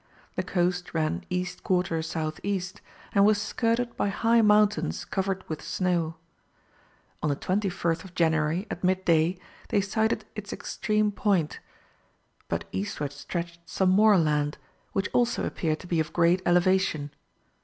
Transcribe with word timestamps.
The 0.35 0.41
coast 0.41 0.95
ran 0.95 1.23
east 1.29 1.61
quarter 1.63 2.01
south 2.01 2.39
east, 2.41 2.81
and 3.13 3.23
was 3.23 3.39
skirted 3.39 3.95
by 3.95 4.09
high 4.09 4.41
mountains 4.41 5.05
covered 5.05 5.47
with 5.47 5.61
snow. 5.61 6.15
On 7.21 7.29
the 7.29 7.35
24th 7.35 8.03
of 8.03 8.15
January 8.15 8.65
at 8.71 8.83
mid 8.83 9.05
day, 9.05 9.37
they 9.69 9.79
sighted 9.79 10.25
its 10.35 10.51
extreme 10.51 11.11
point, 11.11 11.59
but 12.47 12.65
eastward 12.71 13.11
stretched 13.11 13.59
some 13.69 13.91
more 13.91 14.17
land, 14.17 14.57
which 14.93 15.07
also 15.13 15.45
appeared 15.45 15.79
to 15.81 15.85
be 15.85 15.99
of 15.99 16.13
great 16.13 16.41
elevation. 16.47 17.11